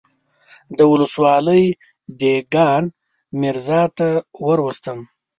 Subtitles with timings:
[0.77, 1.63] د ولسوالۍ
[2.19, 2.83] دېګان
[3.39, 4.07] ميرزا ته
[4.47, 4.99] وروستم.